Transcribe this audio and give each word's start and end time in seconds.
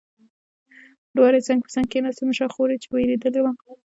دواړې 1.15 1.39
څنګ 1.47 1.59
په 1.65 1.69
څنګ 1.75 1.85
کېناستې، 1.91 2.23
مشره 2.27 2.47
خور 2.53 2.69
یې 2.73 2.77
چې 2.83 2.87
وېرېدلې 2.91 3.41
وه. 3.41 3.51